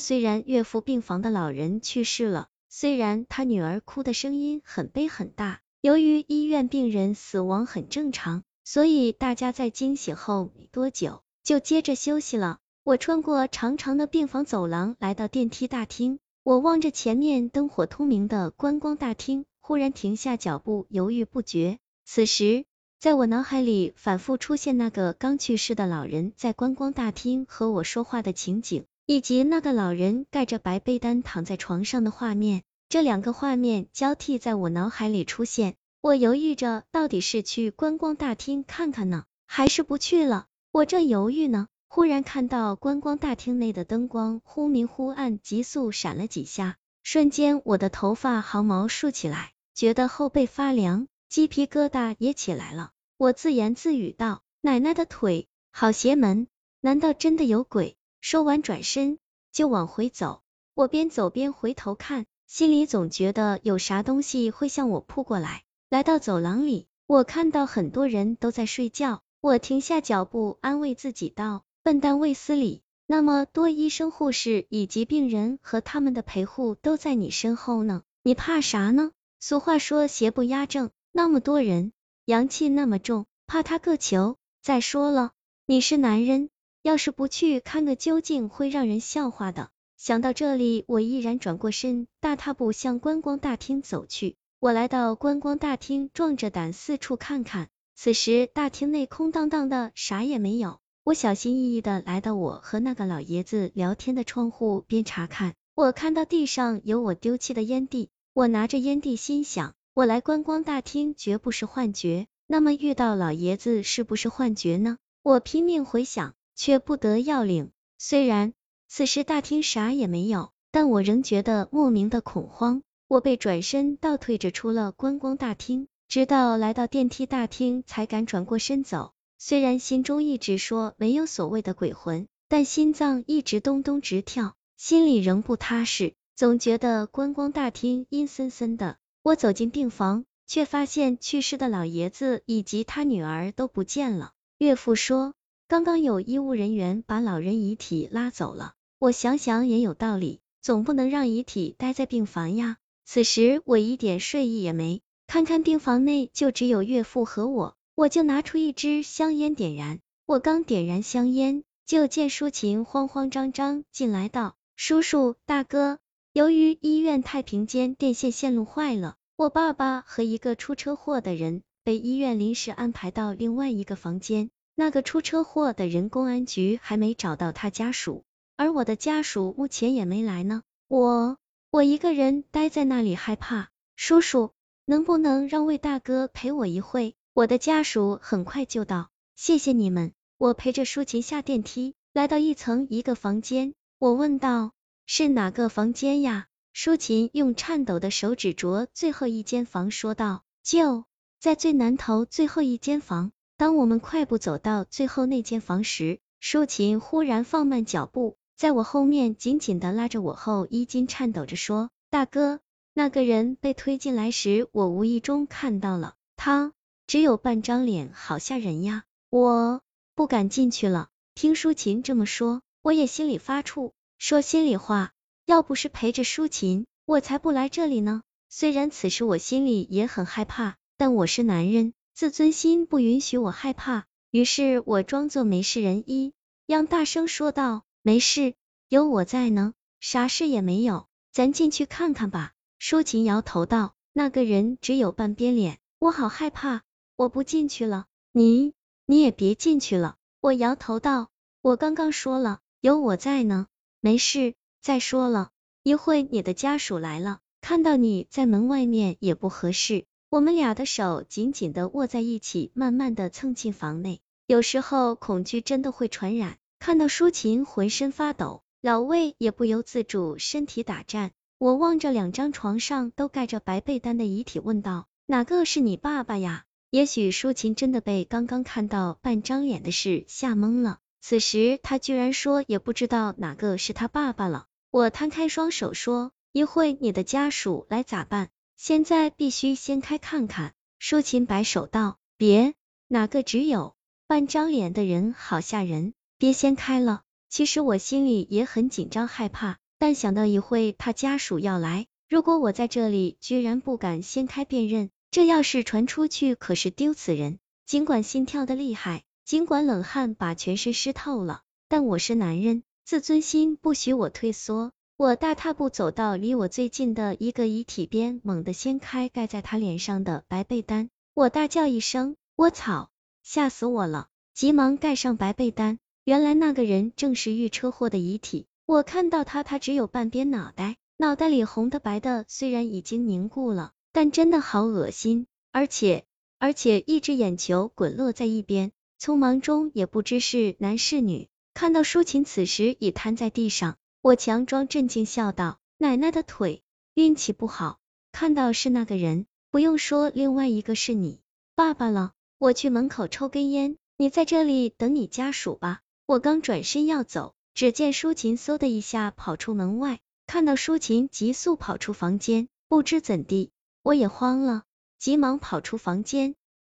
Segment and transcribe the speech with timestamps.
[0.00, 12.58] 虽然岳父病房的老人去世了，虽然他女儿哭的声音很悲很大，由于医院病人死亡很正常，所以大家在惊醒后没多久就接着休息了。
[12.84, 16.18] 我穿过长长的病房走廊，来到电梯大厅。
[16.42, 21.78] 我望着前面灯火通明的观光大厅，忽然停下脚步，犹豫不决。
[22.04, 22.64] 此时，
[22.98, 28.84] 在我脑海里反复出现那个刚去世的老人在观光大厅和我说话的情景。
[29.12, 35.74] 以及那个老人盖着白被单躺在床上的画面，这两个画面交替在我脑海里出现。
[36.00, 40.46] 我犹豫着，到底是去观光大厅看看呢，还是不去了？
[40.70, 52.92] 我正犹豫呢，忽然看到观光大厅内的灯光忽明忽暗，急速闪了几下，瞬间我的头发毫毛竖起来，觉得后背发凉，鸡皮疙瘩也起来了。
[53.18, 56.46] 我自言自语道：“奶奶的腿好邪门，
[56.80, 59.18] 难道真的有鬼？”说完，转身
[59.50, 60.42] 就往回走。
[60.74, 65.64] 我边走边回头看，心里总觉得有啥东西会向我扑过来。
[65.90, 69.22] 来到走廊里，我看到很多人都在睡觉。
[69.40, 79.10] 我停下脚步，安慰自己道：“笨蛋卫斯理，那么多医生、护士以及病人和他们的陪护都在你身后呢，你怕啥呢？
[79.40, 81.92] 俗话说邪不压正，那么多人，
[82.26, 84.36] 阳气那么重，怕他个球？
[84.62, 85.32] 再说了，
[85.66, 86.50] 你是男人。”
[86.82, 89.70] 要是不去看个究竟，会让人笑话的。
[89.96, 94.34] 想到这里，我毅然转过身，大踏步向观光大厅走去。
[94.58, 97.68] 我来到观光大厅，壮着胆四处看看。
[97.94, 100.80] 此时大厅内空荡荡的，啥也没有。
[101.04, 105.54] 我小心翼翼的来到我和那个老爷子聊天的窗户边查看。
[105.76, 112.26] 我看到地上有我丢弃的烟蒂，我拿着烟蒂，心想：我来观光大厅绝不是幻觉。
[112.48, 114.98] 那么遇到老爷子是不是幻觉呢？
[115.22, 116.34] 我拼命回想。
[116.54, 117.70] 却不得要领。
[117.98, 118.52] 虽然
[118.88, 122.82] 此时大厅啥也没有，但我仍觉得莫名的恐慌。
[123.08, 129.12] 我被转身倒退着出了观光大厅，直到来到电梯大厅才敢转过身走。
[129.38, 138.96] 虽然心中一直说没有所谓的鬼魂，但心脏一直咚咚直跳，心里仍不踏实，总觉得观光大厅阴森森的。
[139.22, 144.32] 我走进病房，却发现去世的老爷子以及他女儿都不见了。
[144.58, 145.34] 岳父说。
[145.72, 152.76] 刚刚有医务人员把老人遗体拉走了，我想想也有道理，总不能让遗体待在病房呀。
[153.06, 160.00] 此时我一点睡意也没，看看病房内就只有岳父和我，我就拿出一支香烟点燃。
[160.26, 165.98] 我刚点燃香烟，就见舒琴慌慌张张进来道：“叔叔大哥，
[166.34, 178.24] 由于医院太平间电线线路坏了，我爸爸和一个出车祸的人被医院临时安排到另外一个房间。”那个出车祸的人，公安局还没找到他家属，
[178.56, 180.62] 而我的家属目前也没来呢。
[180.88, 181.36] 我
[181.70, 184.52] 我一个人待在那里害怕，叔叔
[184.84, 187.14] 能不能让魏大哥陪我一会？
[187.34, 190.12] 我的家属很快就到，谢谢你们。
[190.38, 194.72] 我陪着舒琴下电梯，来到一层一个房间，我问道：
[195.06, 196.46] 是哪个房间呀？
[196.72, 201.04] 舒琴用颤抖的手指着最后一间房说道：就
[201.38, 203.32] 在最南头最后一间房。
[203.62, 212.58] 当我们快步走到最后那间房时，舒琴忽然放慢脚步，在我后面紧紧的拉着我后衣襟，颤抖着说：“大哥，
[212.92, 216.72] 那个人被推进来时，我无意中看到了，他
[217.06, 219.80] 只有半张脸，好吓人呀，我
[220.16, 223.92] 不敢进去了。”听舒琴这么说，我也心里发怵。
[224.18, 225.12] 说心里话，
[225.46, 228.22] 要不是陪着舒琴，我才不来这里呢。
[228.48, 231.94] 虽然此时我心里也很害怕，但我是男人。
[232.14, 236.34] 自尊心不允许我害怕，于是我装作没事人一
[236.66, 238.54] 样大声说道：“没事，
[238.88, 246.82] 有我在呢，啥事也没有，咱进去看看吧。”舒琴摇头道：“那个人只有半边脸，我好害怕，
[247.16, 248.06] 我不进去了。
[248.32, 248.74] 你
[249.06, 251.30] 你也别进去了。”我摇头道
[251.62, 253.68] ：“我刚刚说了，有我在呢，
[254.00, 254.54] 没事。
[254.80, 255.50] 再说了，
[255.82, 264.22] 一会你的家属来了，看到你在门外面也不合适。”我们俩的手紧紧的握在一起，慢慢的蹭进房内。
[264.46, 266.56] 有时候恐惧真的会传染。
[266.78, 271.32] 看到舒琴浑身发抖，老魏也不由自主身体打颤。
[271.58, 276.64] 我望着两张床上都盖着白被单的遗体，问道：哪个是你爸爸呀？
[276.88, 281.00] 也许舒琴真的被刚刚看到半张脸的事吓懵了。
[281.20, 284.64] 此时他居然说也不知道哪个是他爸爸了。
[284.90, 288.48] 我摊开双手说：一会你的家属来咋办？
[288.84, 290.74] 现在必须掀开看看。
[290.98, 292.74] 舒琴摆手道：“别，
[293.06, 293.94] 哪个只有
[294.26, 307.60] 半张脸的人好吓人，别掀开了。”其实我心里也很紧张害怕，但想到一会他家属要来，如果我在这里，居然不敢掀开辨认，这要是传出去，可是丢死人。
[307.86, 314.90] 尽管心跳的厉害，尽管冷汗把全身湿透了，但我是男人，自尊心不许我退缩。
[315.22, 323.08] 我大踏步走到离我最近的一个遗体边，猛地掀开盖在他脸上的白被单，我大叫一声：“我操！
[323.44, 326.00] 吓死我了！”急忙盖上白被单。
[326.24, 328.66] 原来那个人正是遇车祸的遗体。
[328.84, 336.24] 我看到他，他只有半边脑袋，脑袋里红的白的，虽然已经凝固了，但真的好恶心，而且
[336.58, 338.90] 而且一只眼球滚落在一边。
[339.20, 343.98] 匆忙中也不知是男是女，看到舒琴此时已瘫在地上。
[344.22, 346.84] 我强装镇静笑道：“奶奶的腿，
[347.14, 347.98] 运气不好，
[348.30, 351.40] 看到是那个人，不用说，另外一个是你
[351.74, 352.30] 爸爸了。
[352.56, 363.72] 我去门口抽根烟，你在这里等你家属吧。”我刚转身要走，只见舒琴嗖的一下跑出门外，看到舒琴急速跑出房间，不知怎地，
[364.04, 364.84] 我也慌了，
[365.18, 366.54] 急忙跑出房间，